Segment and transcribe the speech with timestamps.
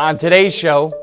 [0.00, 0.94] On today's show,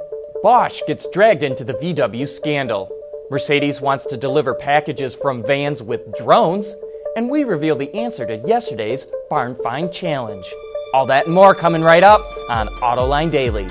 [0.41, 2.89] Bosch gets dragged into the VW scandal.
[3.29, 6.73] Mercedes wants to deliver packages from vans with drones,
[7.15, 10.51] and we reveal the answer to yesterday's Barn Find Challenge.
[10.95, 13.67] All that and more coming right up on Autoline Daily.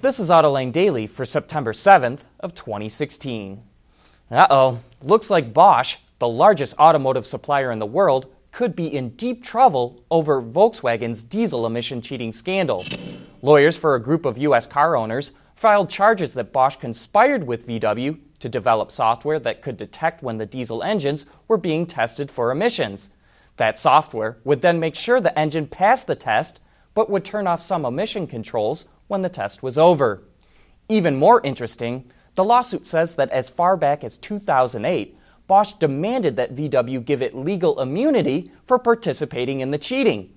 [0.00, 3.62] This is Autoline Daily for September 7th of 2016.
[4.30, 9.42] Uh-oh, looks like Bosch, the largest automotive supplier in the world, could be in deep
[9.42, 12.84] trouble over Volkswagen's diesel emission cheating scandal.
[13.42, 14.64] Lawyers for a group of U.S.
[14.64, 20.22] car owners filed charges that Bosch conspired with VW to develop software that could detect
[20.22, 23.10] when the diesel engines were being tested for emissions.
[23.56, 26.60] That software would then make sure the engine passed the test,
[26.94, 30.22] but would turn off some emission controls when the test was over.
[30.88, 36.54] Even more interesting, the lawsuit says that as far back as 2008, Bosch demanded that
[36.54, 40.32] VW give it legal immunity for participating in the cheating.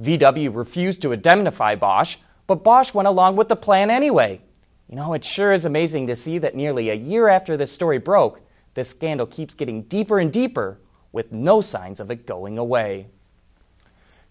[0.00, 4.40] VW refused to indemnify Bosch, but Bosch went along with the plan anyway.
[4.88, 7.98] You know, it sure is amazing to see that nearly a year after this story
[7.98, 8.40] broke,
[8.74, 10.78] this scandal keeps getting deeper and deeper
[11.12, 13.08] with no signs of it going away.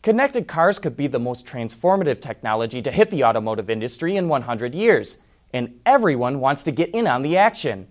[0.02, 4.76] Connected cars could be the most transformative technology to hit the automotive industry in 100
[4.76, 5.18] years,
[5.52, 7.88] and everyone wants to get in on the action.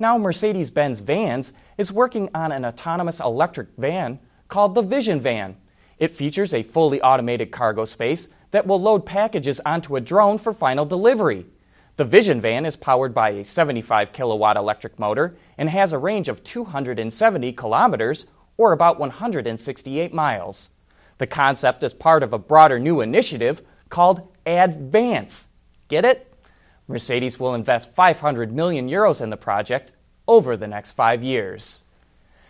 [0.00, 5.58] Now, Mercedes Benz Vans is working on an autonomous electric van called the Vision Van.
[5.98, 10.54] It features a fully automated cargo space that will load packages onto a drone for
[10.54, 11.44] final delivery.
[11.98, 16.30] The Vision Van is powered by a 75 kilowatt electric motor and has a range
[16.30, 18.24] of 270 kilometers
[18.56, 20.70] or about 168 miles.
[21.18, 25.48] The concept is part of a broader new initiative called Advance.
[25.88, 26.29] Get it?
[26.90, 29.92] Mercedes will invest 500 million euros in the project
[30.26, 31.82] over the next five years.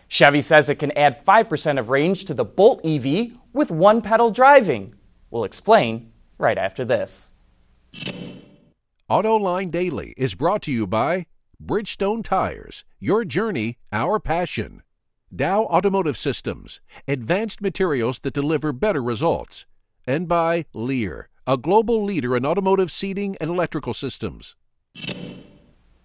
[0.09, 4.31] Chevy says it can add 5% of range to the Bolt EV with one pedal
[4.31, 4.95] driving.
[5.31, 7.35] We'll explain right after this.
[9.11, 11.27] AutoLine Daily is brought to you by
[11.63, 14.83] Bridgestone Tires, your journey, our passion.
[15.35, 19.67] Dow Automotive Systems, advanced materials that deliver better results.
[20.07, 24.57] And by Lear a global leader in automotive seating and electrical systems.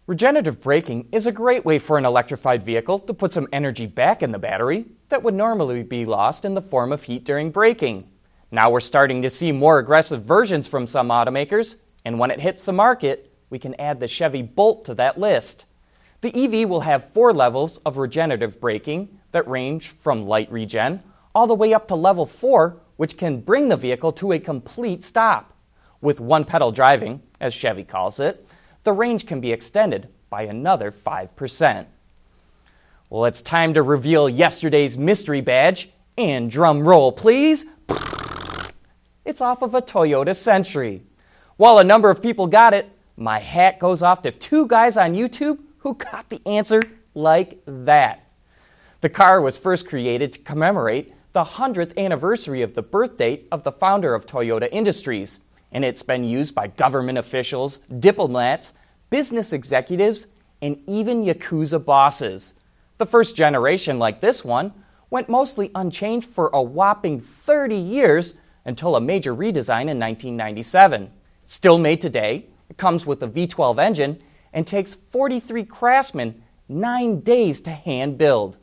[0.08, 4.22] Regenerative braking is a great way for an electrified vehicle to put some energy back
[4.22, 8.10] in the battery that would normally be lost in the form of heat during braking.
[8.52, 11.76] Now we're starting to see more aggressive versions from some automakers,
[12.06, 15.66] and when it hits the market, we can add the Chevy Bolt to that list.
[16.22, 21.04] The EV will have four levels of regenerative braking that range from light regen
[21.36, 25.04] all the way up to level 4, which can bring the vehicle to a complete
[25.04, 25.54] stop.
[26.02, 28.48] With one pedal driving, as Chevy calls it,
[28.84, 31.86] the range can be extended by another 5%.
[33.10, 37.66] Well, it's time to reveal yesterday's mystery badge, and drum roll, please.
[39.26, 41.02] It's off of a Toyota Century.
[41.58, 45.16] While a number of people got it, my hat goes off to two guys on
[45.16, 46.80] YouTube who got the answer
[47.16, 48.28] like that.
[49.02, 53.62] The car was first created to commemorate the 100th anniversary of the birth date of
[53.66, 55.42] the founder of Toyota Industries,
[55.74, 58.72] and it's been used by government officials, diplomats,
[59.10, 60.28] business executives,
[60.62, 62.54] and even Yakuza bosses.
[63.00, 64.72] The first generation, like this one,
[65.10, 71.12] went mostly unchanged for a whopping 30 years until a major redesign in 1997.
[71.48, 74.24] Still made today, it comes with a V12 engine
[74.54, 78.56] and takes 43 craftsmen nine days to hand build.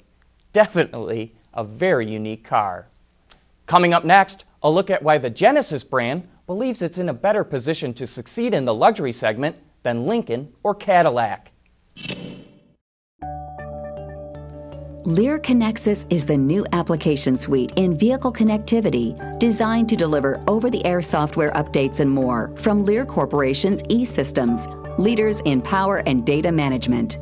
[0.55, 2.89] Definitely a very unique car.
[3.67, 7.45] Coming up next, a look at why the Genesis brand believes it's in a better
[7.45, 11.51] position to succeed in the luxury segment than Lincoln or Cadillac.
[15.05, 20.85] Lear Connexus is the new application suite in vehicle connectivity designed to deliver over the
[20.85, 24.69] air software updates and more from Lear Corporation's e systems,
[24.99, 27.19] leaders in power and data management.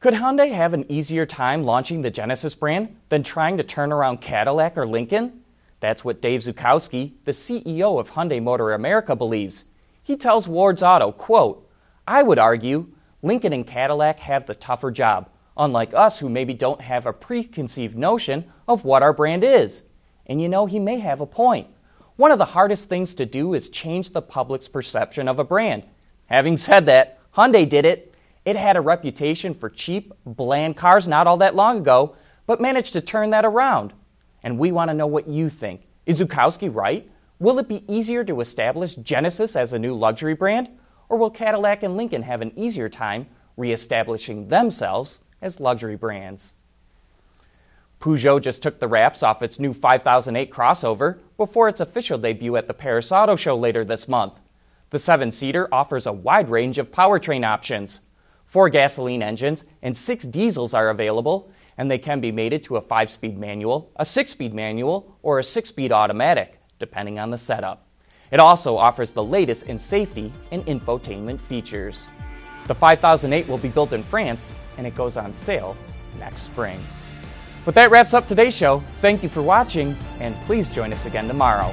[0.00, 4.22] Could Hyundai have an easier time launching the Genesis brand than trying to turn around
[4.22, 5.42] Cadillac or Lincoln?
[5.80, 9.66] That's what Dave Zuchowski, the CEO of Hyundai Motor America, believes.
[10.02, 11.68] He tells Ward's Auto, quote,
[12.08, 12.86] I would argue
[13.20, 17.94] Lincoln and Cadillac have the tougher job, unlike us who maybe don't have a preconceived
[17.94, 19.82] notion of what our brand is.
[20.24, 21.68] And you know, he may have a point.
[22.16, 25.82] One of the hardest things to do is change the public's perception of a brand.
[26.24, 28.09] Having said that, Hyundai did it
[28.44, 32.16] it had a reputation for cheap, bland cars not all that long ago,
[32.46, 33.92] but managed to turn that around.
[34.42, 35.86] And we want to know what you think.
[36.06, 37.08] Is Zuchowski right?
[37.38, 40.68] Will it be easier to establish Genesis as a new luxury brand?
[41.08, 43.26] Or will Cadillac and Lincoln have an easier time
[43.56, 46.54] reestablishing themselves as luxury brands?
[48.00, 52.66] Peugeot just took the wraps off its new 5008 crossover before its official debut at
[52.66, 54.40] the Paris Auto Show later this month.
[54.88, 58.00] The seven seater offers a wide range of powertrain options.
[58.50, 62.80] Four gasoline engines and six diesels are available, and they can be mated to a
[62.80, 67.38] five speed manual, a six speed manual, or a six speed automatic, depending on the
[67.38, 67.86] setup.
[68.32, 72.08] It also offers the latest in safety and infotainment features.
[72.66, 75.76] The 5008 will be built in France, and it goes on sale
[76.18, 76.84] next spring.
[77.64, 78.82] But that wraps up today's show.
[79.00, 81.72] Thank you for watching, and please join us again tomorrow.